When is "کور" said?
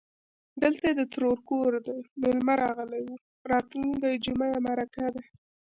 1.49-1.71